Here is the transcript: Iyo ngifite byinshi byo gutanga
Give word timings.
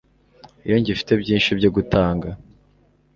Iyo 0.65 0.75
ngifite 0.81 1.11
byinshi 1.21 1.49
byo 1.59 1.69
gutanga 1.75 2.27